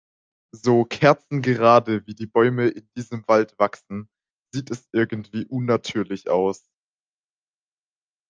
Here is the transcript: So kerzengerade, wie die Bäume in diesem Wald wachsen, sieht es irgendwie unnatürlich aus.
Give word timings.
So 0.55 0.83
kerzengerade, 0.85 2.07
wie 2.07 2.15
die 2.15 2.25
Bäume 2.25 2.69
in 2.69 2.89
diesem 2.97 3.23
Wald 3.27 3.53
wachsen, 3.59 4.09
sieht 4.51 4.71
es 4.71 4.89
irgendwie 4.93 5.45
unnatürlich 5.45 6.27
aus. 6.27 6.67